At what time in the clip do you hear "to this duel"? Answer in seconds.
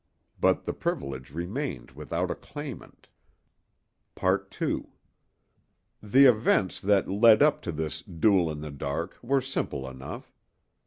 7.61-8.49